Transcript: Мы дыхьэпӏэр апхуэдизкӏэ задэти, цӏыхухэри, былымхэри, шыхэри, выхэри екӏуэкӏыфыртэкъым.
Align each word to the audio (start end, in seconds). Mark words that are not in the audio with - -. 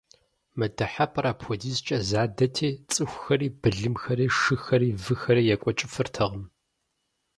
Мы 0.57 0.67
дыхьэпӏэр 0.75 1.25
апхуэдизкӏэ 1.31 1.97
задэти, 2.09 2.69
цӏыхухэри, 2.91 3.47
былымхэри, 3.61 4.27
шыхэри, 4.39 4.89
выхэри 5.03 5.43
екӏуэкӏыфыртэкъым. 5.53 6.43